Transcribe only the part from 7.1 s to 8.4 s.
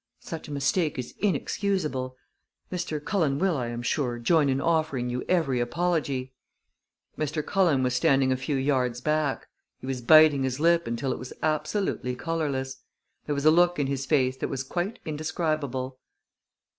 Mr. Cullen was standing a